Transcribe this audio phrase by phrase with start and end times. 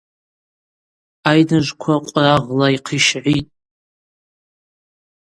[1.29, 3.47] Айныжвква къврагъла йхъищгӏитӏ.